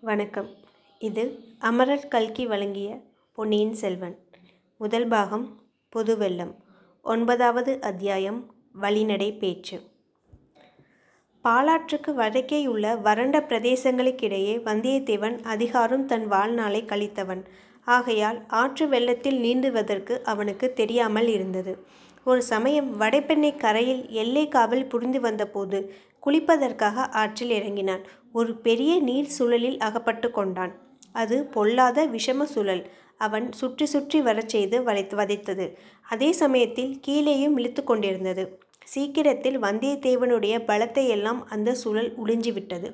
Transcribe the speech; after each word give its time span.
வணக்கம். 0.00 0.48
இது 0.98 1.38
அமரர் 1.58 2.08
கல்கி 2.08 2.46
வழங்கிய 2.46 3.00
பொன்னியின் 3.32 3.74
செல்வன். 3.74 4.18
முதல் 4.76 5.06
பாகம் 5.06 5.62
புதுவெள்ளம். 5.96 6.54
ஒன்பதாவது 7.02 7.80
அத்தியாயம் 7.80 8.54
வழிநடை 8.80 9.38
பேச்சு. 9.38 9.80
பாலாற்றுக்கு 11.44 12.06
வடக்கேயுள்ள 12.06 13.00
வறண்ட 13.00 13.40
பிரதேசங்களுக்கிடையே 13.40 14.60
வந்தியத்தேவன் 14.62 15.42
அதிகாரம் 15.42 16.06
தன் 16.06 16.26
வாழ்நாளை 16.26 16.84
கழித்தவன். 16.84 17.44
ஆகையால் 17.84 18.44
ஆற்று 18.48 18.88
வெள்ளத்தில் 18.88 19.40
நீந்துவதற்கு 19.40 20.24
அவனுக்கு 20.24 20.72
தெரியாமல் 20.72 21.28
இருந்தது. 21.28 21.86
ஒரு 22.26 22.40
சமயம் 22.42 22.88
வடைப்பெண்ணை 23.00 23.50
கரையில் 23.56 24.02
எல்லை 24.22 24.42
காவல் 24.48 24.86
புரிந்து 24.86 25.18
வந்தபோது 25.20 25.78
குளிப்பதற்காக 26.22 27.06
ஆற்றில் 27.22 27.50
இறங்கினான். 27.50 28.02
ஒரு 28.32 28.52
பெரிய 28.56 28.92
நீர் 29.00 29.28
சுழலில் 29.38 29.78
அகப்பட்டு 29.78 30.28
கொண்டான். 30.30 30.72
அது 31.12 31.36
பொல்லாத 31.46 32.06
விஷம 32.06 32.46
சுழல். 32.54 32.82
அவன் 33.16 33.46
சுற்றி 33.52 33.86
சுற்றி 33.86 34.18
வரச் 34.20 34.52
செய்து 34.54 34.76
வளைத்து 34.82 35.14
வதைத்தது. 35.16 35.66
அதே 36.08 36.30
சமயத்தில் 36.32 36.90
கீழேயும் 37.06 37.54
இழுத்து 37.58 37.84
கொண்டிருந்தது. 37.84 38.44
சீக்கிரத்தில் 38.86 39.58
வந்தியத்தேவனுடைய 39.62 40.56
பலத்தை 40.70 41.04
எல்லாம் 41.08 41.40
அந்த 41.48 41.70
சுழல் 41.74 42.10
உறிஞ்சிவிட்டது 42.24 42.90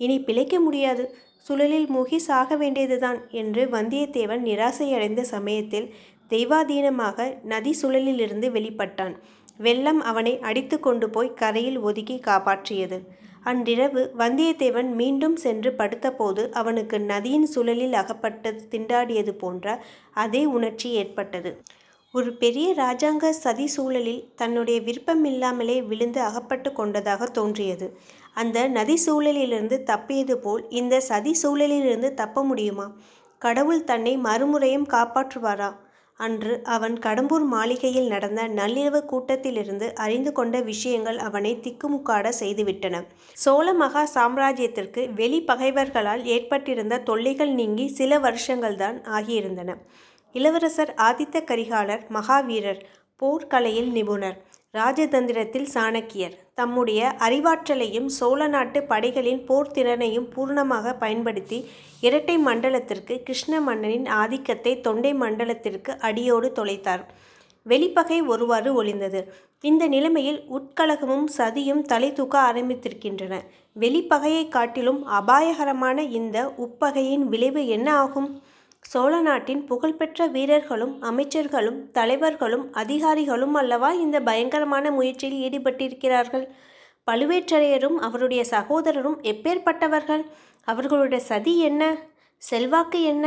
இனி 0.00 0.16
பிழைக்க 0.20 0.56
முடியாது. 0.60 1.04
சுழலில் 1.48 1.86
மூழ்கி 1.86 2.18
சாக 2.18 2.56
வேண்டியதுதான் 2.56 3.20
என்று 3.40 3.62
வந்தியத்தேவன் 3.66 4.42
நிராசையடைந்த 4.48 5.22
சமயத்தில் 5.34 5.86
தெய்வாதீனமாக 6.34 7.28
நதி 7.42 7.72
சுழலிலிருந்து 7.82 8.48
வெளிப்பட்டான். 8.56 9.14
வெள்ளம் 9.56 10.00
அவனை 10.02 10.38
அடித்து 10.40 10.80
கொண்டு 10.80 11.10
போய் 11.10 11.34
கரையில் 11.34 11.78
ஒதுக்கி 11.78 12.16
காப்பாற்றியது. 12.26 12.98
அன்றிரவு 13.44 14.02
வந்தியத்தேவன் 14.18 14.90
மீண்டும் 14.94 15.36
சென்று 15.36 15.70
படுத்தபோது 15.78 16.42
அவனுக்கு 16.50 17.00
நதியின் 17.00 17.48
சுழலில் 17.54 17.92
அகப்பட்டது 17.92 18.60
திண்டாடியது 18.70 19.32
போன்ற 19.38 19.84
அதே 20.12 20.44
உணர்ச்சி 20.44 20.90
ஏற்பட்டது. 20.92 21.50
ஒரு 22.14 22.30
பெரிய 22.32 22.74
ராஜாங்க 22.74 23.30
சதி 23.30 23.66
சூழலில் 23.66 24.22
தன்னுடைய 24.34 24.80
விருப்பமில்லாமலே 24.80 25.76
விழுந்து 25.86 26.20
அகப்பட்டு 26.20 26.72
கொண்டதாக 26.72 27.26
தோன்றியது. 27.26 27.86
அந்த 28.34 28.58
நதி 28.68 28.96
சூழலிலிருந்து 29.06 29.78
தப்பியது 29.82 30.36
போல் 30.36 30.62
இந்த 30.68 31.00
சதி 31.00 31.32
சூழலிலிருந்து 31.42 32.10
தப்ப 32.14 32.44
முடியுமா? 32.44 32.86
கடவுள் 33.38 33.84
தன்னை 33.84 34.16
மறுமுறையும் 34.18 34.86
காப்பாற்றுவாரா? 34.86 35.70
அன்று 36.24 36.54
அவன் 36.76 36.96
கடம்பூர் 37.06 37.44
மாளிகையில் 37.52 38.06
நடந்த 38.06 38.42
நள்ளிரவு 38.58 39.00
கூட்டத்திலிருந்து 39.04 39.86
அறிந்து 40.04 40.30
கொண்ட 40.32 40.56
விஷயங்கள் 40.60 41.18
அவனை 41.28 41.52
திக்குமுக்காட 41.64 42.32
செய்துவிட்டன. 42.40 42.96
சோழ 43.44 43.66
மகா 43.72 44.02
சாம்ராஜ்யத்திற்கு 44.14 45.02
வெளி 45.14 45.40
பகைவர்களால் 45.42 46.24
ஏற்பட்டிருந்த 46.34 47.02
தொல்லைகள் 47.10 47.52
நீங்கி 47.52 47.86
சில 47.98 48.18
வருஷங்கள்தான் 48.18 48.98
ஆகியிருந்தன. 49.16 49.76
இளவரசர் 50.34 50.94
ஆதித்த 51.02 51.44
கரிகாலர் 51.50 52.04
மகாவீரர் 52.08 52.82
போர்க்கலையில் 53.22 53.90
நிபுணர். 53.90 54.38
ராஜதந்திரத்தில் 54.76 55.66
சாணக்கியர். 55.74 56.34
தம்முடைய 56.54 57.00
அறிவாற்றலையும் 57.18 58.06
சோழ 58.06 58.46
நாட்டு 58.46 58.82
படைகளின் 58.82 59.42
போர்த்திறனையும் 59.48 60.28
பூர்ணமாக 60.34 60.94
பயன்படுத்தி 60.98 61.58
இரட்டை 62.00 62.36
மண்டலத்திற்கு 62.38 63.14
கிருஷ்ண 63.22 63.60
மன்னனின் 63.60 64.06
ஆதிக்கத்தை 64.06 64.80
தொண்டை 64.80 65.14
மண்டலத்திற்கு 65.14 65.94
அடியோடு 65.98 66.52
தொலைத்தார். 66.56 67.02
வெளிப்பகை 67.66 68.20
ஒருவாறு 68.22 68.70
ஒளிந்தது. 68.82 69.20
இந்த 69.60 69.86
நிலைமையில் 69.86 70.40
உட்கலகமும் 70.50 71.26
சதியும் 71.36 71.82
தலை 71.82 72.12
தூக்க 72.12 72.52
ஆரம்பித்திருக்கின்றன. 72.52 73.34
வெளிப்பகையை 73.80 74.48
காட்டிலும் 74.48 75.02
அபாயகரமான 75.20 76.02
இந்த 76.02 76.38
உப்பகையின் 76.64 77.26
விளைவு 77.34 77.62
என்ன 77.66 77.88
ஆகும்? 77.96 78.30
சோழ 78.82 79.12
நாட்டின் 79.20 79.60
புகழ்பெற்ற 79.64 80.26
வீரர்களும் 80.26 80.94
அமைச்சர்களும் 81.02 81.78
தலைவர்களும் 81.92 82.64
அதிகாரிகளும் 82.72 83.54
அல்லவா 83.54 83.90
இந்த 84.04 84.16
பயங்கரமான 84.20 84.90
முயற்சியில் 84.90 85.38
ஈடுபட்டிருக்கிறார்கள்? 85.46 86.44
பழுவேற்றரையரும் 87.08 87.96
அவருடைய 87.98 88.42
சகோதரரும் 88.50 89.16
எப்பேற்பட்டவர்கள்? 89.22 90.24
அவர்களுடைய 90.68 91.20
சதி 91.30 91.54
என்ன? 91.58 91.82
செல்வாக்கு 92.42 93.00
என்ன? 93.02 93.26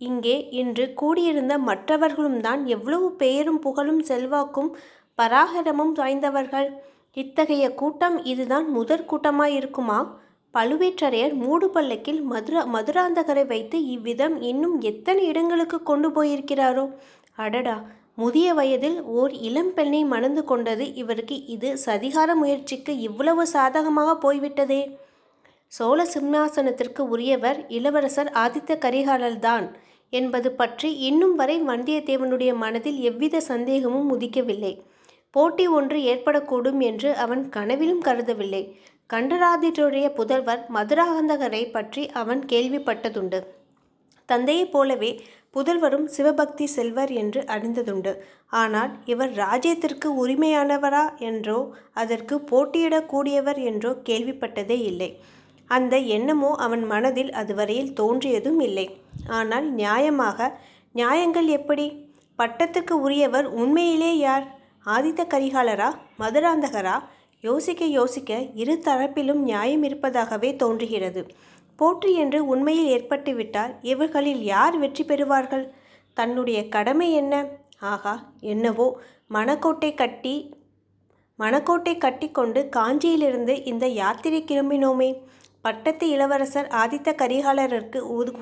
இங்கே 0.00 0.36
இன்று 0.60 0.86
கூடியிருந்த 0.94 1.54
மற்றவர்களும் 1.68 2.40
தான் 2.40 2.62
எவ்வளவு 2.66 3.08
பெயரும் 3.16 3.60
புகழும் 3.60 4.02
செல்வாக்கும் 4.02 4.70
பராகரமும் 5.18 5.92
வாய்ந்தவர்கள். 5.92 6.68
இத்தகைய 7.16 7.64
கூட்டம் 7.74 8.16
இதுதான் 8.24 8.68
முதற் 8.70 9.08
கூட்டமாயிருக்குமா? 9.10 9.98
பழுவேற்றரையர் 10.54 11.34
மூடு 11.34 11.66
பல்லக்கில் 11.70 12.20
மதுரா 12.24 12.60
மதுராந்தகரை 12.74 13.44
வைத்து 13.46 13.78
இவ்விதம் 13.86 14.36
இன்னும் 14.42 14.76
எத்தனை 14.82 15.22
இடங்களுக்கு 15.26 15.78
கொண்டு 15.82 16.08
போயிருக்கிறாரோ? 16.10 16.84
அடடா! 17.38 17.76
முதிய 18.16 18.48
வயதில் 18.54 18.98
ஓர் 19.14 19.32
இளம் 19.40 19.72
பெண்ணை 19.72 20.00
மணந்து 20.04 20.42
கொண்டது 20.44 20.84
இவருக்கு 20.94 21.36
இது 21.46 21.70
சதிகார 21.86 22.30
முயற்சிக்கு 22.34 22.92
இவ்வளவு 22.98 23.44
சாதகமாக 23.46 24.10
போய்விட்டதே. 24.16 24.82
சோழ 25.72 26.00
சிம்மாசனத்திற்கு 26.12 27.02
உரியவர் 27.08 27.58
இளவரசர் 27.68 28.30
ஆதித்த 28.36 28.72
கரிகாலர்தான் 28.78 29.66
என்பது 30.12 30.48
பற்றி 30.52 30.88
இன்னும் 31.00 31.34
வரை 31.34 31.56
வந்தியத்தேவனுடைய 31.62 32.50
மனதில் 32.56 32.98
எவ்வித 33.02 33.40
சந்தேகமும் 33.48 34.10
உதிக்கவில்லை. 34.14 34.72
போட்டி 35.34 35.64
ஒன்று 35.68 35.98
ஏற்படக்கூடும் 36.10 36.80
என்று 36.82 37.08
அவன் 37.16 37.42
கனவிலும் 37.48 38.02
கருதவில்லை. 38.02 38.62
கண்டராதிரருடைய 39.10 40.06
புதல்வர் 40.18 40.62
மதுராந்தகரை 40.68 41.62
பற்றி 41.70 42.02
அவன் 42.20 42.42
கேள்விப்பட்டதுண்டு. 42.52 43.40
தந்தையைப் 44.28 44.70
போலவே 44.70 45.10
புதல்வரும் 45.56 46.06
சிவபக்தி 46.06 46.66
செல்வர் 46.66 47.12
என்று 47.12 47.40
அறிந்ததுண்டு. 47.54 48.12
ஆனால் 48.48 48.92
இவர் 49.04 49.32
ராஜ்யத்திற்கு 49.34 50.08
உரிமையானவரா 50.22 51.04
என்றோ 51.18 51.58
அதற்கு 51.92 52.36
போட்டியிடக்கூடியவர் 52.50 53.60
என்றோ 53.62 53.92
கேள்விப்பட்டதே 54.08 54.78
இல்லை. 54.82 55.10
அந்த 55.70 55.94
எண்ணமோ 56.16 56.50
அவன் 56.56 56.84
மனதில் 56.86 57.32
அதுவரையில் 57.32 57.94
தோன்றியதும் 58.00 58.60
இல்லை. 58.60 58.86
ஆனால் 59.28 59.68
நியாயமாக 59.72 60.48
நியாயங்கள் 60.94 61.48
எப்படி? 61.58 61.86
பட்டத்துக்கு 62.38 62.94
உரியவர் 63.06 63.46
உண்மையிலே 63.62 64.12
யார்? 64.18 64.46
ஆதித்த 64.86 65.22
கரிகாலரா? 65.34 65.90
மதுராந்தகரா? 66.18 66.96
யோசிக்க 67.44 67.84
யோசிக்க 67.84 68.32
இரு 68.54 68.74
தரப்பிலும் 68.84 69.40
நியாயம் 69.48 69.82
இருப்பதாகவே 69.82 70.50
தோன்றுகிறது. 70.56 71.22
போற்றி 71.78 72.12
என்று 72.14 72.38
உண்மையில் 72.46 72.90
ஏற்பட்டுவிட்டால் 72.96 73.72
இவர்களில் 73.82 74.42
யார் 74.44 74.76
வெற்றி 74.78 75.04
பெறுவார்கள்? 75.04 75.64
தன்னுடைய 76.16 76.58
கடமை 76.68 77.08
என்ன? 77.12 77.34
ஆகா 77.92 78.14
என்னவோ. 78.52 78.86
மணக்கோட்டை 79.34 79.90
கட்டி 79.94 80.34
மணக்கோட்டை 81.38 81.94
கட்டி 81.98 82.30
கொண்டு 82.30 82.60
காஞ்சியிலிருந்து 82.76 83.54
இந்த 83.66 83.84
யாத்திரை 84.00 84.40
கிளம்பினோமே. 84.42 85.10
பட்டத்து 85.60 86.06
இளவரசர் 86.08 86.68
ஆதித்த 86.82 87.10
கரிகாலருக்கு 87.22 87.98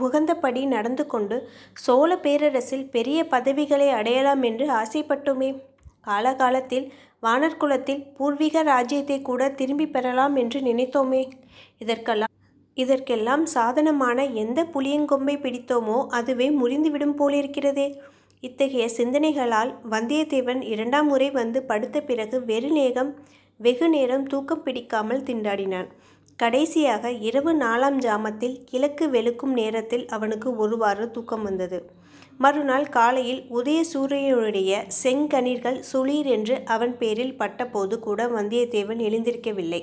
உகந்தபடி 0.06 0.62
நடந்து 0.66 1.04
கொண்டு 1.06 1.36
சோழ 1.84 2.10
பேரரசில் 2.16 2.88
பெரிய 2.90 3.18
பதவிகளை 3.34 3.88
அடையலாம் 3.98 4.42
என்று 4.42 4.66
ஆசைப்பட்டோமே. 4.80 5.50
காலகாலத்தில் 6.06 6.86
வானர்குலத்தில் 7.22 8.02
பூர்வீக 8.16 8.62
ராஜ்யத்தை 8.62 9.18
கூட 9.22 9.50
திரும்பி 9.50 9.86
பெறலாம் 9.86 10.36
என்று 10.36 10.60
நினைத்தோமே. 10.60 11.22
இதற்கெல்லாம் 11.78 12.30
இதற்கெல்லாம் 12.76 13.44
சாதனமான 13.46 14.18
எந்த 14.42 14.60
புளியங்கொம்பை 14.74 15.34
பிடித்தோமோ 15.42 15.98
அதுவே 16.18 16.46
முறிந்துவிடும் 16.50 17.16
போலிருக்கிறதே. 17.18 17.88
இத்தகைய 18.42 18.84
சிந்தனைகளால் 18.88 19.72
வந்தியத்தேவன் 19.90 20.62
இரண்டாம் 20.64 21.06
முறை 21.06 21.28
வந்து 21.30 21.58
படுத்த 21.62 22.00
பிறகு 22.00 22.36
வெறு 22.44 22.70
நேகம் 22.70 23.10
வெகு 23.60 23.88
நேரம் 23.88 24.24
தூக்கம் 24.26 24.62
பிடிக்காமல் 24.62 25.26
திண்டாடினான். 25.28 25.88
கடைசியாக 26.38 27.10
இரவு 27.28 27.52
நாலாம் 27.54 27.98
ஜாமத்தில் 28.06 28.56
கிழக்கு 28.64 29.06
வெளுக்கும் 29.08 29.54
நேரத்தில் 29.60 30.06
அவனுக்கு 30.08 30.48
ஒருவாறு 30.56 31.04
தூக்கம் 31.10 31.42
வந்தது. 31.42 31.78
மறுநாள் 32.42 32.88
காலையில் 32.88 33.40
உதய 33.50 33.80
சூரியனுடைய 33.80 34.72
செங்கனிர்கள் 35.02 35.78
சுளீர் 35.92 36.28
என்று 36.28 36.54
அவன் 36.64 36.94
பேரில் 36.98 37.36
பட்டபோது 37.36 37.94
கூட 37.98 38.26
வந்தியத்தேவன் 38.28 39.00
எழுந்திருக்கவில்லை. 39.08 39.80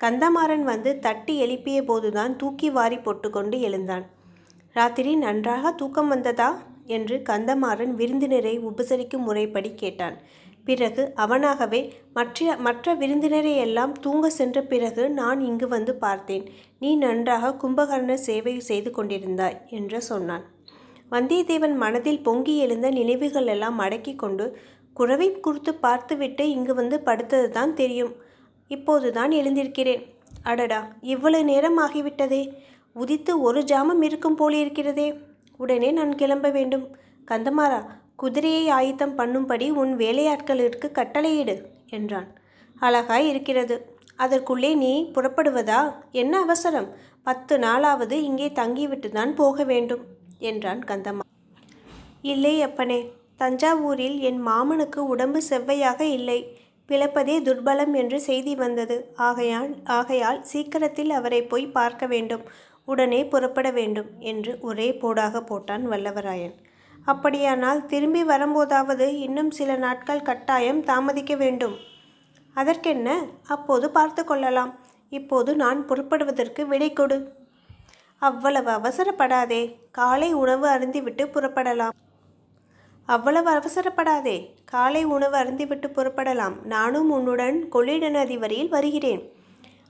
கந்தமாறன் 0.00 0.64
வந்து 0.64 0.98
தட்டி 0.98 1.34
எழுப்பிய 1.38 1.78
போதுதான் 1.82 2.36
தூக்கி 2.36 2.70
வாரி 2.70 2.98
போட்டுக்கொண்டு 2.98 3.58
எழுந்தான். 3.60 4.04
ராத்திரி 4.72 5.12
நன்றாக 5.16 5.72
தூக்கம் 5.72 6.08
வந்ததா? 6.08 6.48
என்று 6.88 7.16
கந்தமாறன் 7.28 7.92
விருந்தினரை 7.94 8.52
உபசரிக்கும் 8.60 9.26
முறைப்படி 9.28 9.70
கேட்டான். 9.74 10.16
பிறகு 10.64 11.02
அவனாகவே 11.16 11.80
மற்ற 12.14 12.56
மற்ற 12.56 12.94
விருந்தினரை 12.94 13.54
எல்லாம் 13.56 13.94
தூங்க 14.00 14.30
சென்ற 14.30 14.60
பிறகு 14.62 15.04
நான் 15.10 15.40
இங்கு 15.40 15.68
வந்து 15.68 15.94
பார்த்தேன். 15.94 16.44
நீ 16.78 16.90
நன்றாக 16.96 17.54
கும்பகர்ண 17.62 18.14
சேவை 18.28 18.54
செய்து 18.60 18.90
கொண்டிருந்தாய் 18.90 19.58
என்று 19.70 20.00
சொன்னான். 20.02 20.46
வந்தியத்தேவன் 21.10 21.74
மனதில் 21.74 22.22
பொங்கி 22.22 22.56
எழுந்த 22.56 22.90
நினைவுகள் 22.90 23.46
எல்லாம் 23.46 23.78
அடக்கி 23.78 24.14
கொண்டு 24.14 24.58
குறவை 24.92 25.40
குறித்து 25.40 25.74
பார்த்துவிட்டு 25.74 26.50
இங்கு 26.50 26.74
வந்து 26.74 27.00
படுத்தது 27.04 27.48
தான் 27.48 27.74
தெரியும். 27.74 28.12
இப்போதுதான் 28.68 29.30
எழுந்திருக்கிறேன். 29.30 30.02
அடடா 30.42 30.96
இவ்வளவு 31.00 31.44
நேரம் 31.44 31.78
ஆகிவிட்டதே. 31.78 32.52
உதித்து 32.92 33.40
ஒரு 33.40 33.62
ஜாமம் 33.62 34.02
இருக்கும் 34.02 34.38
போலிருக்கிறதே 34.38 35.20
உடனே 35.56 35.90
நான் 35.90 36.14
கிளம்ப 36.14 36.50
வேண்டும். 36.50 36.86
கந்தமாரா 37.28 37.80
குதிரையை 38.16 38.68
ஆயத்தம் 38.68 39.18
பண்ணும்படி 39.18 39.70
உன் 39.70 39.96
வேலையாட்களுக்கு 39.96 40.90
கட்டளையிடு 40.92 41.56
என்றான். 41.90 42.28
அழகாய் 42.80 43.28
இருக்கிறது. 43.28 43.94
அதற்குள்ளே 44.16 44.74
நீ 44.74 45.10
புறப்படுவதா? 45.14 45.92
என்ன 46.12 46.40
அவசரம்? 46.40 46.88
பத்து 47.22 47.58
நாளாவது 47.58 48.12
இங்கே 48.12 48.52
தங்கிவிட்டு 48.52 49.08
தான் 49.10 49.34
போக 49.34 49.64
வேண்டும். 49.64 50.04
என்றான் 50.38 50.82
கந்தம்மா 50.86 51.20
இல்லை 52.22 52.62
அப்பனே 52.62 53.12
தஞ்சாவூரில் 53.38 54.18
என் 54.18 54.46
மாமனுக்கு 54.46 54.96
உடம்பு 54.96 55.42
செவ்வையாக 55.48 56.00
இல்லை. 56.00 56.56
பிளப்பதே 56.88 57.42
துர்பலம் 57.42 57.94
என்று 57.94 58.20
செய்தி 58.20 58.54
வந்தது. 58.54 59.12
ஆகையால் 59.16 59.74
ஆகையால் 59.84 60.42
சீக்கிரத்தில் 60.42 61.10
அவரை 61.10 61.42
போய் 61.42 61.66
பார்க்க 61.66 62.06
வேண்டும். 62.06 62.40
உடனே 62.84 63.24
புறப்பட 63.24 63.70
வேண்டும் 63.70 64.06
என்று 64.18 64.58
ஒரே 64.60 64.92
போடாக 64.92 65.40
போட்டான் 65.40 65.84
வல்லவராயன். 65.86 66.54
அப்படியானால் 67.04 67.86
திரும்பி 67.86 68.22
வரும்போதாவது 68.24 69.18
இன்னும் 69.18 69.50
சில 69.50 69.76
நாட்கள் 69.76 70.22
கட்டாயம் 70.22 70.84
தாமதிக்க 70.84 71.36
வேண்டும். 71.36 71.76
அதற்கென்ன? 72.52 73.22
அப்போது 73.46 73.90
பார்த்து 73.90 74.24
கொள்ளலாம். 74.24 74.78
இப்போது 75.08 75.56
நான் 75.56 75.86
புறப்படுவதற்கு 75.86 76.66
விடை 76.66 76.92
கொடு. 76.92 77.45
அவ்வளவு 78.18 78.70
அவசரப்படாதே. 78.70 79.76
காலை 79.90 80.32
உணவு 80.32 80.66
அருந்திவிட்டு 80.68 81.26
புறப்படலாம். 81.26 81.90
அவ்வளவு 83.06 83.50
அவசரப்படாதே. 83.50 84.54
காலை 84.64 85.04
உணவு 85.04 85.36
அருந்திவிட்டு 85.36 85.88
புறப்படலாம். 85.88 86.62
நானும் 86.62 87.10
உன்னுடன் 87.10 87.68
கொள்ளிட 87.68 88.08
நதி 88.08 88.36
வரையில் 88.38 88.68
வருகிறேன். 88.68 89.32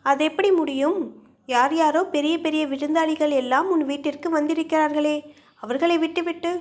அது 0.03 0.25
எப்படி 0.25 0.51
முடியும்? 0.51 1.25
யார் 1.47 1.75
யாரோ 1.75 2.05
பெரிய 2.05 2.39
பெரிய 2.39 2.67
விருந்தாளிகள் 2.67 3.31
எல்லாம் 3.31 3.71
உன் 3.71 3.85
வீட்டிற்கு 3.85 4.41
வந்திருக்கிறார்களே. 4.41 5.23
அவர்களை 5.61 5.99
விட்டுவிட்டு. 5.99 6.61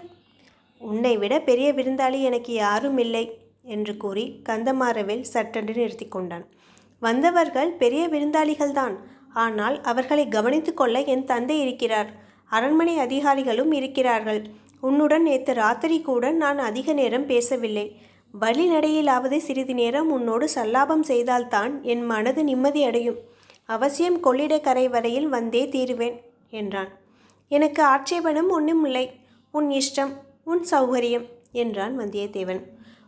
உன்னை 0.79 1.17
விட 1.17 1.39
பெரிய 1.39 1.73
விருந்தாளி 1.73 2.21
எனக்கு 2.21 2.53
யாரும் 2.53 2.97
இல்லை 2.97 3.39
என்று 3.63 3.97
கூறி 3.97 4.41
கந்தமாறவேல் 4.49 5.21
சட்டென்று 5.21 5.73
நிறுத்தி 5.73 6.07
கொண்டான். 6.07 6.45
வந்தவர்கள் 6.99 7.71
பெரிய 7.71 8.07
விருந்தாளிகள்தான். 8.07 8.95
ஆனால் 9.43 9.75
அவர்களை 9.81 10.25
கவனித்து 10.27 10.71
கொள்ள 10.73 10.97
என் 11.13 11.25
தந்தை 11.25 11.57
இருக்கிறார். 11.61 12.09
அரண்மனை 12.51 12.95
அதிகாரிகளும் 12.97 13.71
இருக்கிறார்கள். 13.71 14.41
உன்னுடன் 14.79 15.23
நேற்று 15.23 15.53
ராத்திரி 15.53 15.97
கூட 16.01 16.25
நான் 16.43 16.59
அதிக 16.59 16.93
நேரம் 16.93 17.25
பேசவில்லை. 17.25 17.85
வழிநடையிலாவது 18.33 19.37
சிறிது 19.37 19.73
நேரம் 19.73 20.09
உன்னோடு 20.11 20.45
சல்லாபம் 20.55 21.05
செய்தால்தான் 21.11 21.73
என் 21.83 22.03
மனது 22.05 22.41
நிம்மதியடையும் 22.43 23.19
அவசியம் 23.69 24.19
கொள்ளிடக்கரை 24.23 24.85
வரையில் 24.89 25.29
வந்தே 25.29 25.63
தீருவேன் 25.69 26.17
என்றான். 26.59 26.91
எனக்கு 27.51 27.81
ஆட்சேபனம் 27.93 28.49
ஒன்றும் 28.49 28.83
இல்லை 28.85 29.05
உன் 29.53 29.69
இஷ்டம் 29.79 30.13
உன் 30.43 30.63
சௌகரியம் 30.71 31.25
என்றான் 31.51 31.93
வந்தியத்தேவன். 31.99 32.61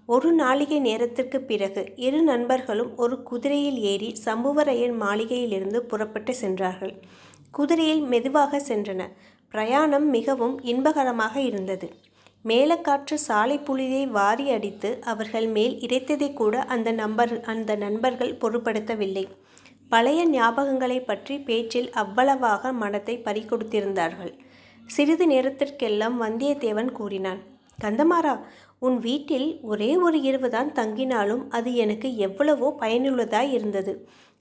ஒரு 0.09 0.29
நாளிகை 0.35 0.79
நேரத்திற்கு 0.79 1.41
பிறகு 1.41 1.81
இரு 1.95 2.21
நண்பர்களும் 2.21 2.91
ஒரு 2.95 3.23
குதிரையில் 3.23 3.79
ஏறி 3.79 4.09
சம்புவரையன் 4.25 4.93
மாளிகையிலிருந்து 5.01 5.79
புறப்பட்டு 5.91 6.33
சென்றார்கள். 6.35 6.93
குதிரையில் 7.51 8.03
மெதுவாக 8.03 8.59
சென்றன. 8.59 9.01
பிரயாணம் 9.49 10.07
மிகவும் 10.09 10.55
இன்பகரமாக 10.63 11.35
இருந்தது. 11.35 11.89
மேலக்காற்று 12.45 13.13
சாலை 13.13 13.57
புலியை 13.59 14.07
வாரி 14.07 14.49
அடித்து 14.49 14.91
அவர்கள் 15.01 15.47
மேல் 15.47 15.75
இறைத்ததை 15.79 16.33
கூட 16.33 16.63
அந்த 16.63 16.91
நம்பர் 16.91 17.33
அந்த 17.41 17.75
நண்பர்கள் 17.75 18.33
பொருட்படுத்தவில்லை. 18.37 19.25
பழைய 19.89 20.21
ஞாபகங்களை 20.29 21.01
பற்றி 21.01 21.37
பேச்சில் 21.39 21.91
அவ்வளவாக 21.91 22.73
மனத்தை 22.73 23.17
பறிகொடுத்திருந்தார்கள். 23.25 24.33
சிறிது 24.85 25.27
நேரத்திற்கெல்லாம் 25.27 26.17
வந்தியத்தேவன் 26.21 26.91
கூறினான் 26.91 27.43
கந்தமாரா 27.79 28.33
உன் 28.85 28.97
வீட்டில் 28.99 29.47
ஒரே 29.63 29.89
ஒரு 30.05 30.17
இரவு 30.21 30.47
தான் 30.49 30.69
தங்கினாலும் 30.79 31.43
அது 31.49 31.69
எனக்கு 31.83 32.07
எவ்வளவோ 32.17 32.67
பயனுள்ளதாய் 32.81 33.51
இருந்தது. 33.57 33.93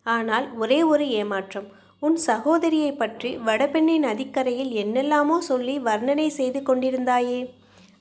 ஆனால் 0.06 0.46
ஒரே 0.54 0.78
ஒரு 0.92 1.04
ஏமாற்றம். 1.20 1.68
உன் 2.02 2.16
சகோதரியை 2.28 2.90
பற்றி 2.92 3.30
வடபெண்ணை 3.46 3.96
நதிக்கரையில் 3.98 4.72
என்னெல்லாமோ 4.82 5.36
சொல்லி 5.50 5.74
வர்ணனை 5.80 6.28
செய்து 6.38 6.60
கொண்டிருந்தாயே. 6.62 7.40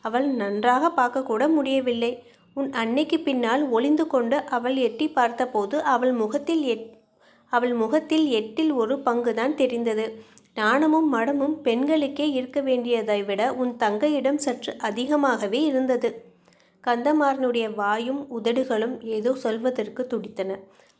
அவள் 0.05 0.27
நன்றாக 0.41 0.89
பார்க்கக்கூட 0.99 1.43
முடியவில்லை. 1.49 2.11
உன் 2.55 2.69
அன்னைக்கு 2.81 3.17
பின்னால் 3.19 3.63
ஒளிந்து 3.69 4.05
கொண்டு 4.07 4.37
அவள் 4.57 4.77
எட்டி 4.87 5.07
பார்த்தபோது 5.09 5.77
அவள் 5.93 6.13
முகத்தில் 6.21 6.63
எட் 6.73 6.85
அவள் 7.53 7.73
முகத்தில் 7.73 8.25
எட்டில் 8.39 8.71
ஒரு 8.81 8.95
பங்குதான் 9.07 9.55
தெரிந்தது. 9.55 10.05
நாணமும் 10.55 11.13
மடமும் 11.13 11.55
பெண்களுக்கே 11.63 12.25
இருக்க 12.31 12.61
வேண்டியதை 12.61 13.23
விட 13.23 13.53
உன் 13.53 13.73
தங்கையிடம் 13.79 14.35
சற்று 14.35 14.71
அதிகமாகவே 14.77 15.61
இருந்தது. 15.63 16.09
கந்தமாறனுடைய 16.83 17.75
வாயும் 17.75 18.21
உதடுகளும் 18.29 18.95
ஏதோ 19.01 19.33
சொல்வதற்கு 19.35 20.07
துடித்தன. 20.07 20.51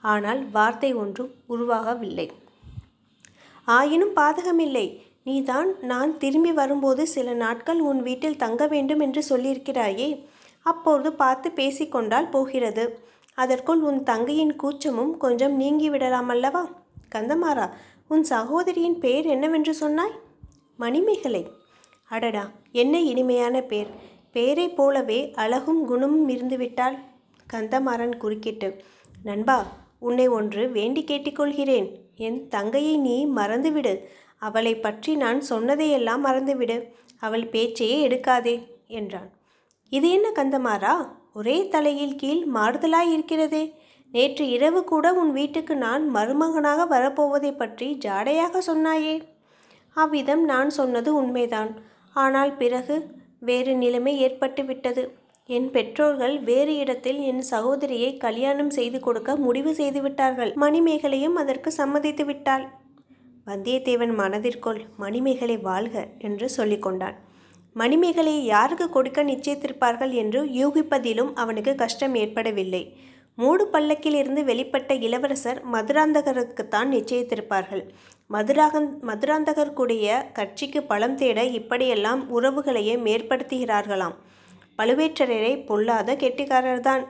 ஆனால் 0.03 0.41
வார்த்தை 0.49 0.93
ஒன்றும் 0.93 1.31
உருவாகவில்லை. 1.49 2.27
ஆயினும் 3.67 4.15
பாதகமில்லை. 4.15 4.87
நீதான் 5.23 5.69
நான் 5.81 6.17
திரும்பி 6.17 6.51
வரும்போது 6.51 7.07
சில 7.07 7.33
நாட்கள் 7.33 7.79
உன் 7.79 8.01
வீட்டில் 8.01 8.37
தங்க 8.37 8.67
வேண்டும் 8.67 8.99
என்று 8.99 9.23
சொல்லியிருக்கிறாயே. 9.29 10.09
அப்போது 10.65 11.09
பார்த்து 11.13 11.49
பேசிக்கொண்டால் 11.55 12.29
போகிறது. 12.29 12.85
அதற்குள் 13.37 13.81
உன் 13.81 14.01
தங்கையின் 14.03 14.55
கூச்சமும் 14.55 15.13
கொஞ்சம் 15.17 15.55
நீங்கிவிடலாம் 15.61 16.29
அல்லவா 16.29 16.63
கந்தமாறா 17.15 17.69
உன் 18.07 18.23
சகோதரியின் 18.23 19.00
பெயர் 19.00 19.25
என்னவென்று 19.25 19.73
சொன்னாய்? 19.73 20.15
மணிமேகலை. 20.77 21.47
அடடா 22.09 22.51
என்ன 22.71 23.01
இனிமையான 23.01 23.62
பேர். 23.62 23.88
பெயரைப் 24.31 24.75
போலவே 24.75 25.31
அழகும் 25.35 25.85
குணமும் 25.85 26.29
இருந்துவிட்டால் 26.29 26.97
கந்தமாறன் 27.53 28.17
குறுக்கிட்டு 28.17 28.69
நண்பா 29.23 29.57
உன்னை 30.00 30.27
ஒன்று 30.27 30.69
வேண்டி 30.69 31.03
கேட்டுக்கொள்கிறேன் 31.03 31.88
என் 32.15 32.47
தங்கையை 32.47 32.97
நீ 32.97 33.15
மறந்துவிடு. 33.25 33.94
அவளை 34.38 34.73
பற்றி 34.79 35.15
நான் 35.15 35.41
சொன்னதையெல்லாம் 35.41 36.25
மறந்துவிடு. 36.25 36.77
அவள் 37.19 37.50
பேச்சையே 37.50 37.97
எடுக்காதே 38.07 38.56
என்றான். 38.88 39.29
இது 39.89 40.09
என்ன 40.09 40.27
கந்தமாறா? 40.29 40.94
ஒரே 41.33 41.67
தலையில் 41.67 42.15
கீழ் 42.15 42.47
மாறுதலாய் 42.53 43.12
இருக்கிறதே. 43.12 43.63
நேற்று 44.15 44.45
இரவு 44.56 44.81
கூட 44.91 45.06
உன் 45.21 45.31
வீட்டுக்கு 45.38 45.73
நான் 45.85 46.03
மருமகனாக 46.15 46.81
வரப்போவதை 46.94 47.51
பற்றி 47.62 47.88
ஜாடையாக 48.06 48.62
சொன்னாயே. 48.69 49.15
அவ்விதம் 49.95 50.44
நான் 50.51 50.71
சொன்னது 50.79 51.09
உண்மைதான். 51.21 51.71
ஆனால் 52.15 52.51
பிறகு 52.62 52.95
வேறு 53.50 53.74
நிலைமை 53.81 54.13
ஏற்பட்டுவிட்டது 54.25 55.03
என் 55.50 55.67
பெற்றோர்கள் 55.74 56.36
வேறு 56.50 56.74
இடத்தில் 56.84 57.19
என் 57.31 57.43
சகோதரியை 57.50 58.12
கல்யாணம் 58.24 58.72
செய்து 58.77 59.00
கொடுக்க 59.07 59.36
முடிவு 59.45 59.72
செய்து 59.79 60.00
விட்டார்கள். 60.05 60.51
மணிமேகலையும் 60.63 61.36
அதற்கு 61.41 61.72
சம்மதித்து 61.79 62.24
விட்டாள். 62.29 62.65
வந்தியத்தேவன் 63.50 64.13
மனதிற்குள் 64.22 64.79
மணிமேகலை 65.03 65.57
வாழ்க 65.67 65.95
என்று 66.27 66.48
சொல்லிக்கொண்டான் 66.57 67.17
மணிமேகலையை 67.75 68.43
யாருக்கு 68.53 68.86
கொடுக்க 68.89 69.19
நிச்சயித்திருப்பார்கள் 69.29 70.13
என்று 70.22 70.41
யூகிப்பதிலும் 70.60 71.31
அவனுக்கு 71.41 71.72
கஷ்டம் 71.81 72.15
ஏற்படவில்லை. 72.22 72.84
மூடு 73.36 73.70
பல்லக்கிலிருந்து 73.74 74.42
வெளிப்பட்ட 74.44 75.01
இளவரசர் 75.01 75.62
மதுராந்தகருக்குத்தான் 75.74 76.92
நிச்சயித்திருப்பார்கள். 76.96 77.84
மதுராகன் 78.27 79.00
மதுராந்தகருக்குடைய 79.08 80.32
கட்சிக்கு 80.34 80.84
பலம் 80.84 81.15
தேட 81.15 81.44
இப்படியெல்லாம் 81.44 82.42
உறவுகளையே 82.42 82.96
மேற்படுத்துகிறார்களாம். 82.98 84.15
பழுவேற்றரையரை 84.77 85.65
பொல்லாத 85.65 86.15
கெட்டிக்காரர்தான். 86.15 87.06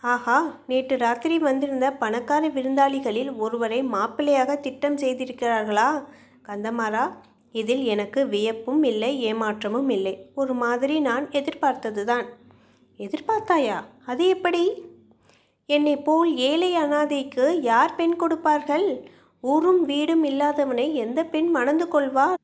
ஆஹா 0.00 0.58
நேற்று 0.66 0.98
ராத்திரி 0.98 1.38
வந்திருந்த 1.38 1.92
பணக்கார 1.92 2.48
விருந்தாளிகளில் 2.48 3.36
ஒருவரை 3.36 3.82
மாப்பிள்ளையாக 3.82 4.60
திட்டம் 4.60 4.96
செய்திருக்கிறார்களா? 4.96 6.04
கந்தமாரா 6.48 7.10
இதில் 7.52 7.84
எனக்கு 7.84 8.28
வியப்பும் 8.28 8.82
இல்லை 8.82 9.34
ஏமாற்றமும் 9.34 9.90
இல்லை. 9.90 10.30
ஒரு 10.34 10.54
மாதிரி 10.54 11.00
நான் 11.00 11.28
எதிர்பார்த்ததுதான். 11.28 12.24
எதிர்பார்த்தாயா? 12.98 13.84
அது 14.06 14.28
எப்படி? 14.28 14.92
என்னை 15.68 15.96
போல் 15.96 16.30
ஏழை 16.36 16.70
அனாதைக்கு 16.76 17.44
யார் 17.60 17.94
பெண் 17.94 18.16
கொடுப்பார்கள்? 18.16 18.88
ஊரும் 19.44 19.82
வீடும் 19.84 20.24
இல்லாதவனை 20.24 20.86
எந்த 20.94 21.20
பெண் 21.24 21.50
மணந்து 21.50 21.86
கொள்வார்? 21.88 22.38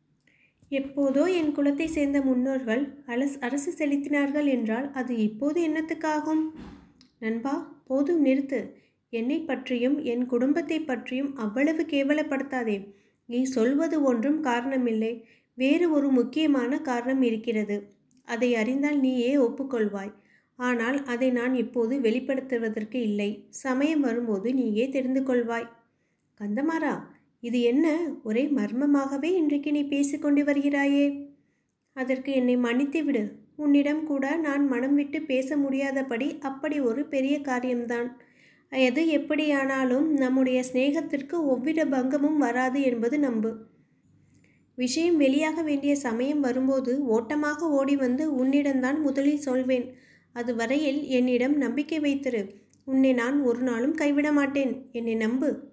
எப்போதோ 0.70 1.22
என் 1.38 1.52
குலத்தை 1.56 1.86
சேர்ந்த 1.86 2.18
முன்னோர்கள் 2.20 2.82
அலஸ் 3.06 3.38
அரசு 3.38 3.70
செலுத்தினார்கள் 3.78 4.46
என்றால் 4.46 4.86
அது 4.92 5.12
இப்போது 5.18 5.58
என்னத்துக்காகும்? 5.68 6.42
நண்பா 7.18 7.54
போதும் 7.88 8.22
நிறுத்து. 8.26 8.60
என்னை 9.12 9.38
பற்றியும் 9.40 9.96
என் 10.04 10.24
குடும்பத்தை 10.26 10.78
பற்றியும் 10.80 11.30
அவ்வளவு 11.36 11.82
கேவலப்படுத்தாதே. 11.82 12.76
நீ 13.28 13.40
சொல்வது 13.56 13.96
ஒன்றும் 14.02 14.40
காரணமில்லை. 14.44 15.12
வேறு 15.58 15.86
ஒரு 15.92 16.08
முக்கியமான 16.10 16.78
காரணம் 16.80 17.22
இருக்கிறது. 17.22 17.76
அதை 18.28 18.50
அறிந்தால் 18.54 19.00
நீயே 19.00 19.32
ஒப்புக்கொள்வாய். 19.36 20.12
ஆனால் 20.60 20.98
அதை 21.04 21.28
நான் 21.30 21.54
இப்போது 21.54 21.94
வெளிப்படுத்துவதற்கு 22.00 22.98
இல்லை. 23.00 23.30
சமயம் 23.48 24.00
வரும்போது 24.00 24.48
நீயே 24.54 24.88
தெரிந்து 24.88 25.20
கொள்வாய். 25.20 25.68
கந்தமாரா 26.40 26.94
இது 27.42 27.58
என்ன? 27.62 27.86
ஒரே 28.22 28.44
மர்மமாகவே 28.56 29.30
இன்றைக்கு 29.32 29.70
நீ 29.72 29.82
பேசிக்கொண்டு 29.84 30.42
வருகிறாயே. 30.44 31.06
அதற்கு 31.96 32.32
என்னை 32.32 32.56
மன்னித்து 32.56 33.00
விடு. 33.04 33.22
உன்னிடம் 33.56 34.02
கூட 34.04 34.36
நான் 34.36 34.64
மனம் 34.68 34.94
விட்டு 34.94 35.18
பேச 35.22 35.56
முடியாதபடி 35.56 36.28
அப்படி 36.40 36.76
ஒரு 36.80 37.02
பெரிய 37.04 37.36
காரியம்தான். 37.40 38.08
எது 38.72 39.02
எப்படியானாலும் 39.08 40.06
நம்முடைய 40.14 40.58
சிநேகத்திற்கு 40.62 41.36
ஒவ்விட 41.52 41.80
பங்கமும் 41.88 42.38
வராது 42.38 42.80
என்பது 42.82 43.18
நம்பு. 43.18 43.50
விஷயம் 44.78 45.16
வெளியாக 45.20 45.62
வேண்டிய 45.64 45.94
சமயம் 45.96 46.40
வரும்போது 46.40 46.92
ஓட்டமாக 47.06 47.68
ஓடி 47.70 47.96
வந்து 47.96 48.24
உன்னிடம்தான் 48.34 49.00
முதலில் 49.00 49.44
சொல்வேன். 49.48 49.86
அது 50.32 50.54
வரையில் 50.54 51.02
என்னிடம் 51.02 51.56
நம்பிக்கை 51.56 52.00
வைத்திரு. 52.00 52.54
உன்னை 52.84 53.12
நான் 53.12 53.42
ஒரு 53.42 53.60
நாளும் 53.60 53.94
கைவிட 53.94 54.32
மாட்டேன். 54.32 54.88
என்னை 54.92 55.14
நம்பு. 55.14 55.68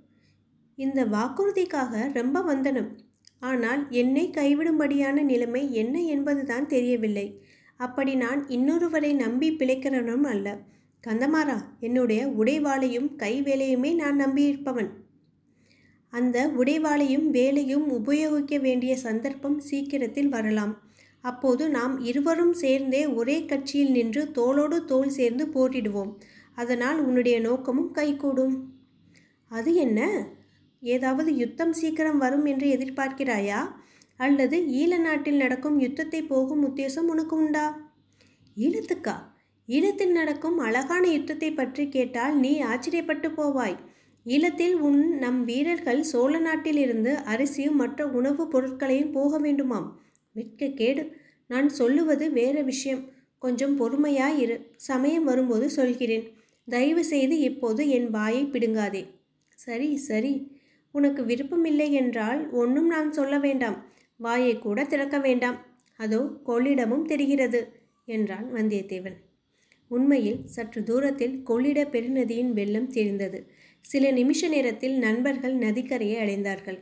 இந்த 0.75 1.05
வாக்குறுதிக்காக 1.05 2.13
ரொம்ப 2.13 2.41
வந்தனம். 2.41 2.97
ஆனால் 3.39 3.89
என்னை 3.89 4.31
கைவிடும்படியான 4.37 5.21
நிலைமை 5.21 5.73
என்ன 5.73 6.01
என்பதுதான் 6.01 6.67
தெரியவில்லை. 6.67 7.41
அப்படி 7.77 8.15
நான் 8.15 8.45
இன்னொருவரை 8.47 9.13
நம்பி 9.13 9.51
பிழைக்கிறனும் 9.51 10.23
அல்ல. 10.23 10.57
கந்தமாரா 11.07 11.57
என்னுடைய 11.79 12.27
உடைவாளையும் 12.27 13.15
கை 13.15 13.41
வேலையுமே 13.41 13.95
நான் 13.95 14.19
நம்பியிருப்பவன். 14.19 14.89
அந்த 16.09 16.47
உடைவாளையும் 16.47 17.29
வேலையும் 17.29 17.89
உபயோகிக்க 17.89 18.57
வேண்டிய 18.57 18.97
சந்தர்ப்பம் 18.97 19.59
சீக்கிரத்தில் 19.59 20.29
வரலாம். 20.29 20.86
அப்போது 21.21 21.69
நாம் 21.69 21.99
இருவரும் 21.99 22.53
சேர்ந்தே 22.53 23.05
ஒரே 23.05 23.45
கட்சியில் 23.45 23.91
நின்று 23.91 24.31
தோளோடு 24.35 24.85
தோல் 24.85 25.09
சேர்ந்து 25.09 25.45
போட்டிடுவோம். 25.45 26.11
அதனால் 26.55 26.99
உன்னுடைய 26.99 27.39
நோக்கமும் 27.39 27.91
கைகூடும். 27.91 28.73
அது 29.49 29.73
என்ன? 29.73 30.27
ஏதாவது 30.81 31.35
யுத்தம் 31.35 31.73
சீக்கிரம் 31.73 32.17
வரும் 32.17 32.45
என்று 32.45 32.67
எதிர்பார்க்கிறாயா? 32.67 33.71
அல்லது 34.17 34.57
ஈழ 34.59 34.99
நாட்டில் 34.99 35.35
நடக்கும் 35.35 35.79
யுத்தத்தை 35.79 36.21
போகும் 36.21 36.63
உத்தேசம் 36.67 37.07
உனக்கு 37.07 37.35
உண்டா? 37.35 37.91
ஈழத்துக்கா? 38.57 39.15
ஈழத்தில் 39.67 40.11
நடக்கும் 40.11 40.57
அழகான 40.57 41.07
யுத்தத்தை 41.07 41.51
பற்றி 41.51 41.89
கேட்டால் 41.89 42.39
நீ 42.39 42.61
ஆச்சரியப்பட்டு 42.61 43.29
போவாய். 43.37 43.77
ஈழத்தில் 44.25 44.73
உன் 44.73 45.17
நம் 45.17 45.45
வீரர்கள் 45.45 46.03
சோழ 46.03 46.39
நாட்டிலிருந்து 46.39 47.15
அரிசியும் 47.15 47.75
மற்ற 47.75 48.07
உணவுப் 48.07 48.51
பொருட்களையும் 48.51 49.11
போக 49.11 49.39
வேண்டுமாம். 49.39 49.87
வெட்க 50.37 50.67
கேடு. 50.75 51.03
நான் 51.49 51.69
சொல்லுவது 51.69 52.25
வேற 52.31 52.61
விஷயம். 52.61 53.03
கொஞ்சம் 53.41 53.75
பொறுமையாயிரு. 53.79 54.55
சமயம் 54.89 55.23
வரும்போது 55.23 55.67
சொல்கிறேன். 55.69 56.25
தயவு 56.67 57.03
செய்து 57.03 57.35
இப்போது 57.39 57.81
என் 57.89 58.09
வாயை 58.09 58.43
பிடுங்காதே. 58.45 59.03
சரி 59.57 59.89
சரி. 60.07 60.33
உனக்கு 60.95 61.21
விருப்பமில்லை 61.25 61.87
என்றால் 61.93 62.41
ஒன்றும் 62.51 62.87
நான் 62.87 63.11
சொல்ல 63.11 63.35
வேண்டாம். 63.39 63.77
வாயை 64.19 64.53
கூட 64.59 64.83
திறக்க 64.83 65.17
வேண்டாம். 65.19 65.57
அதோ 65.99 66.19
கொள்ளிடமும் 66.45 67.05
தெரிகிறது 67.05 67.59
என்றான் 68.07 68.47
வந்தியத்தேவன். 68.53 69.17
உண்மையில் 69.91 70.39
சற்று 70.45 70.81
தூரத்தில் 70.83 71.35
கொள்ளிட 71.43 71.79
பெருநதியின் 71.91 72.51
வெள்ளம் 72.51 72.89
தெரிந்தது. 72.89 73.39
சில 73.85 74.11
நிமிஷ 74.11 74.47
நேரத்தில் 74.47 74.95
நண்பர்கள் 74.97 75.55
நதிக்கரையை 75.57 76.17
அடைந்தார்கள். 76.23 76.79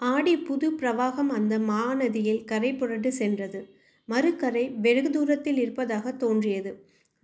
ஆடி 0.00 0.36
புது 0.38 0.66
பிரவாகம் 0.70 1.28
அந்த 1.28 1.58
மாநதியில் 1.58 2.42
கரை 2.44 2.72
புரண்டு 2.74 3.10
சென்றது. 3.12 3.60
மறுக்கரை 4.08 4.64
வெகு 4.76 5.10
தூரத்தில் 5.10 5.56
இருப்பதாக 5.56 6.12
தோன்றியது. 6.12 6.72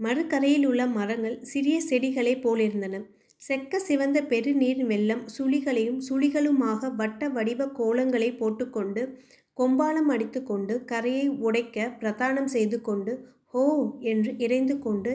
மறுக்கரையில் 0.00 0.64
உள்ள 0.66 0.86
மரங்கள் 0.86 1.36
சிறிய 1.42 1.76
செடிகளைப் 1.90 2.42
போலிருந்தன. 2.44 3.00
செக்க 3.42 3.78
சிவந்த 3.78 4.18
பெருநீர் 4.22 4.82
வெள்ளம் 4.84 5.22
சுழிகளையும் 5.38 6.00
சுழிகளுமாக 6.08 6.90
வட்ட 6.96 7.28
வடிவ 7.28 7.66
கோலங்களை 7.78 8.30
போட்டுக்கொண்டு 8.36 9.04
கொம்பாலம் 9.58 10.08
அடித்துக்கொண்டு 10.08 10.74
கரையை 10.84 11.26
உடைக்க 11.28 11.86
பிரதானம் 12.00 12.50
செய்து 12.54 12.80
கொண்டு 12.80 13.14
ஹோ 13.46 13.64
என்று 14.00 14.32
இறைந்து 14.38 14.78
கொண்டு 14.78 15.12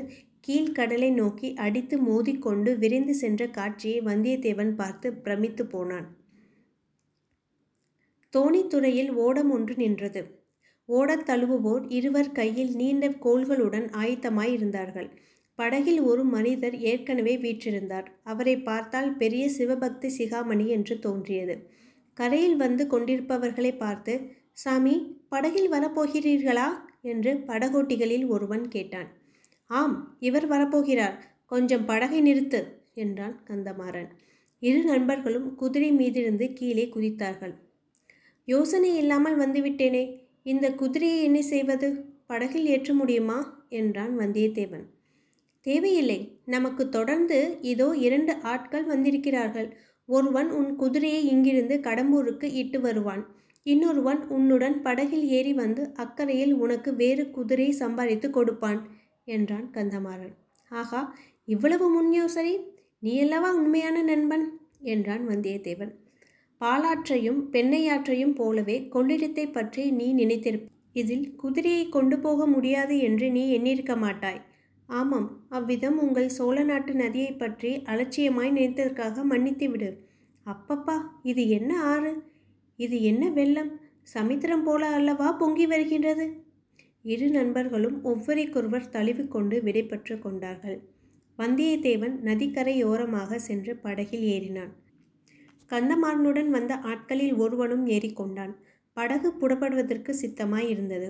கீழ்கடலை 0.48 1.10
நோக்கி 1.12 1.50
அடித்து 1.56 1.98
மோதிக்கொண்டு 2.00 2.72
விரைந்து 2.78 3.14
சென்ற 3.14 3.48
காட்சியை 3.48 4.00
வந்தியத்தேவன் 4.02 4.74
பார்த்து 4.76 5.08
பிரமித்து 5.14 5.64
போனான். 5.66 6.08
தோணித்துறையில் 8.38 9.12
ஓடம் 9.12 9.52
ஒன்று 9.52 9.76
நின்றது. 9.76 10.46
ஓடத் 10.86 11.30
தழுவுவோர் 11.30 11.86
இருவர் 11.90 12.32
கையில் 12.32 12.76
நீண்ட 12.76 13.10
கோள்களுடன் 13.10 13.90
ஆயத்தமாய் 13.90 14.52
இருந்தார்கள். 14.52 15.10
படகில் 15.56 16.02
ஒரு 16.02 16.24
மனிதர் 16.24 16.80
ஏற்கனவே 16.80 17.38
வீற்றிருந்தார். 17.38 18.06
அவரை 18.24 18.60
பார்த்தால் 18.60 19.18
பெரிய 19.18 19.50
சிவபக்தி 19.50 20.16
சிகாமணி 20.18 20.68
என்று 20.68 21.00
தோன்றியது. 21.00 21.70
கரையில் 22.14 22.56
வந்து 22.56 22.88
கொண்டிருப்பவர்களை 22.88 23.78
பார்த்து 23.78 24.32
சாமி 24.54 25.22
படகில் 25.30 25.72
வரப்போகிறீர்களா? 25.72 26.68
என்று 27.02 27.34
படகோட்டிகளில் 27.34 28.28
ஒருவன் 28.28 28.68
கேட்டான். 28.68 29.08
ஆம் 29.68 30.18
இவர் 30.20 30.50
வரப்போகிறார். 30.50 31.14
கொஞ்சம் 31.46 31.86
படகை 31.86 32.22
நிறுத்து 32.22 32.64
என்றான் 32.94 33.42
கந்தமாறன். 33.48 34.08
இரு 34.60 34.84
நண்பர்களும் 34.84 35.56
குதிரை 35.56 35.92
மீதிருந்து 35.92 36.54
கீழே 36.54 36.92
குதித்தார்கள். 36.96 37.54
யோசனை 38.48 38.96
இல்லாமல் 38.96 39.40
வந்துவிட்டேனே. 39.40 40.04
இந்த 40.44 40.72
குதிரையை 40.72 41.24
என்ன 41.24 41.42
செய்வது? 41.42 41.88
படகில் 42.26 42.66
ஏற்ற 42.66 42.94
முடியுமா? 42.94 43.66
என்றான் 43.70 44.20
வந்தியத்தேவன். 44.20 44.86
தேவையில்லை. 45.62 46.40
நமக்கு 46.46 46.90
தொடர்ந்து 46.90 47.58
இதோ 47.62 47.96
இரண்டு 47.98 48.34
ஆட்கள் 48.42 48.84
வந்திருக்கிறார்கள். 48.84 49.78
ஒருவன் 50.06 50.50
உன் 50.52 50.76
குதிரையை 50.76 51.28
இங்கிருந்து 51.28 51.78
கடம்பூருக்கு 51.78 52.44
இட்டு 52.54 52.80
வருவான். 52.82 53.24
இன்னொருவன் 53.64 54.28
உன்னுடன் 54.28 54.82
படகில் 54.82 55.26
ஏறி 55.28 55.54
வந்து 55.54 55.94
அக்கறையில் 55.96 56.54
உனக்கு 56.54 56.96
வேறு 56.96 57.32
குதிரையை 57.32 57.74
சம்பாதித்து 57.74 58.30
கொடுப்பான் 58.30 58.82
என்றான் 59.26 59.70
கந்தமாறன். 59.74 60.34
ஆகா 60.70 61.18
இவ்வளவு 61.46 61.90
முன் 61.90 62.12
யோசனை. 62.12 62.56
நீயல்லவா 63.04 63.52
உண்மையான 63.52 64.02
நண்பன்? 64.02 64.46
என்றான் 64.80 65.30
வந்தியத்தேவன். 65.30 65.94
பாலாற்றையும் 66.62 67.40
பெண்ணையாற்றையும் 67.54 68.34
போலவே 68.34 68.78
கொள்ளிடத்தை 68.94 69.46
பற்றி 69.52 69.84
நீ 69.92 70.08
நினைத்திருப்ப 70.14 70.74
இதில் 70.92 71.26
குதிரையை 71.36 71.84
கொண்டு 71.90 72.16
போக 72.20 72.46
முடியாது 72.46 72.96
என்று 73.00 73.28
நீ 73.32 73.44
எண்ணியிருக்க 73.58 73.96
மாட்டாய். 73.96 74.40
ஆமாம் 74.90 75.28
அவ்விதம் 75.50 75.98
உங்கள் 76.00 76.30
சோழ 76.30 76.58
நாட்டு 76.64 76.94
நதியை 76.94 77.32
பற்றி 77.34 77.72
அலட்சியமாய் 77.86 78.52
நினைத்ததற்காக 78.58 79.24
மன்னித்து 79.24 79.68
விடு. 79.70 79.90
அப்பப்பா 80.46 80.96
இது 81.24 81.44
என்ன 81.50 81.72
ஆறு? 81.84 82.12
இது 82.80 82.98
என்ன 83.02 83.30
வெள்ளம்? 83.30 83.72
சமுத்திரம் 84.08 84.64
போல 84.64 84.90
அல்லவா 84.90 85.30
பொங்கி 85.32 85.66
வருகின்றது? 85.66 86.26
இரு 87.06 87.28
நண்பர்களும் 87.30 87.98
ஒவ்வொருக்கொருவர் 88.04 88.92
தழுவிக்கொண்டு 88.92 89.58
விடைபெற்று 89.64 90.16
கொண்டார்கள். 90.20 90.78
வந்தியத்தேவன் 91.40 92.16
நதிக்கரையோரமாக 92.24 93.36
சென்று 93.48 93.74
படகில் 93.76 94.26
ஏறினான். 94.36 94.74
கந்தமாறனுடன் 95.70 96.50
வந்த 96.50 96.74
ஆட்களில் 96.76 97.36
ஒருவனும் 97.36 97.86
ஏறிக்கொண்டான். 97.88 98.54
படகு 98.94 99.34
புறப்படுவதற்கு 99.34 100.12
சித்தமாய் 100.22 100.68
இருந்தது 100.68 101.10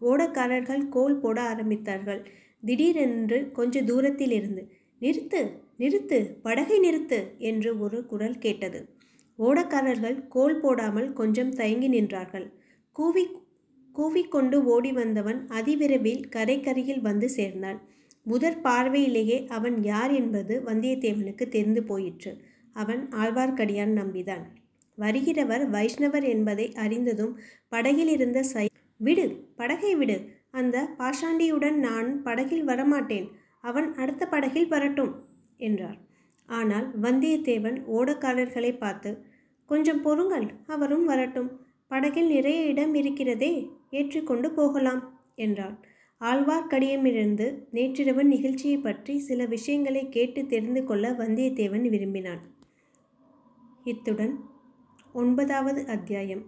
ஓடக்காரர்கள் 0.00 0.88
கோல் 0.88 1.18
போட 1.18 1.54
ஆரம்பித்தார்கள். 1.54 2.20
திடீரென்று 2.64 3.38
கொஞ்ச 3.52 3.82
தூரத்தில் 3.82 4.30
இருந்து 4.30 4.62
நிறுத்து 5.00 5.40
நிறுத்து 5.78 6.18
படகை 6.42 6.78
நிறுத்து 6.80 7.18
என்று 7.38 7.70
ஒரு 7.78 8.06
குரல் 8.06 8.38
கேட்டது. 8.38 8.80
ஓடக்காரர்கள் 9.38 10.16
கோல் 10.28 10.60
போடாமல் 10.60 11.12
கொஞ்சம் 11.12 11.52
தயங்கி 11.52 11.88
நின்றார்கள். 11.88 12.46
கூவி 12.96 13.24
கூவிக்கொண்டு 13.94 14.56
ஓடி 14.64 14.92
வந்தவன் 14.92 15.38
அதிவிரைவில் 15.48 16.22
கரைக்கரையில் 16.36 17.00
வந்து 17.00 17.28
சேர்ந்தான். 17.28 17.78
முதற் 18.22 18.60
பார்வையிலேயே 18.62 19.38
அவன் 19.46 19.82
யார் 19.82 20.12
என்பது 20.12 20.54
வந்தியத்தேவனுக்கு 20.66 21.44
தெரிந்து 21.48 21.82
போயிற்று. 21.82 22.32
அவன் 22.82 23.02
ஆழ்வார்க்கடியான் 23.20 23.94
நம்பிதான். 24.00 24.44
வருகிறவர் 24.98 25.64
வைஷ்ணவர் 25.74 26.26
என்பதை 26.34 26.66
அறிந்ததும் 26.84 27.34
படகில் 27.68 28.12
இருந்த 28.14 28.38
சை 28.52 28.66
விடு 29.00 29.26
படகை 29.56 29.92
விடு 29.94 30.16
அந்த 30.50 30.76
பாஷாண்டியுடன் 30.98 31.76
நான் 31.78 32.08
படகில் 32.22 32.64
வரமாட்டேன் 32.64 33.26
அவன் 33.64 33.88
அடுத்த 33.94 34.22
படகில் 34.26 34.68
வரட்டும் 34.68 35.12
என்றார். 35.60 35.98
ஆனால் 36.48 36.86
வந்தியத்தேவன் 37.02 37.78
ஓடக்காரர்களை 37.96 38.72
பார்த்து 38.78 39.10
கொஞ்சம் 39.70 40.02
பொறுங்கள் 40.02 40.46
அவரும் 40.66 41.04
வரட்டும் 41.04 41.50
படகில் 41.90 42.30
நிறைய 42.34 42.60
இடம் 42.64 42.94
இருக்கிறதே 42.94 43.52
ஏற்றிக்கொண்டு 43.90 44.48
போகலாம் 44.50 45.02
என்றான் 45.44 45.76
ஆழ்வார்க்கடியமிருந்து 46.20 47.46
நேற்றிரவு 47.70 48.22
நிகழ்ச்சியை 48.24 48.78
பற்றி 48.78 49.14
சில 49.18 49.44
விஷயங்களை 49.46 50.02
கேட்டு 50.08 50.40
தெரிந்து 50.46 50.82
கொள்ள 50.84 51.10
வந்தியத்தேவன் 51.20 51.86
விரும்பினான். 51.94 52.40
இத்துடன் 53.88 54.44
ஒன்பதாவது 55.12 55.86
அத்தியாயம் 55.86 56.42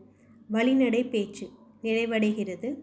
வழிநடை 0.53 1.09
பேச்சு 1.09 1.49
நிறைவடைகிறது. 1.83 2.77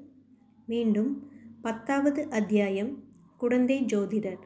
மீண்டும் 0.65 1.31
பத்தாவது 1.61 2.29
அத்தியாயம் 2.29 3.03
குழந்தை 3.37 3.83
ஜோதிடர் 3.83 4.43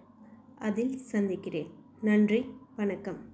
அதில் 0.58 0.98
சந்திக்கிறேன். 0.98 1.70
நன்றி 2.02 2.46
வணக்கம். 2.76 3.31